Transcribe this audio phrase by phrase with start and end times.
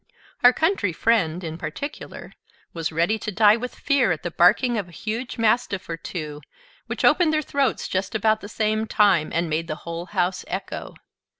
[0.41, 2.33] Our Country Friend, in particular,
[2.73, 6.41] was ready to die with fear at the barking of a huge mastiff or two,
[6.87, 10.95] which opened their throats just about the same time, and made the whole house echo.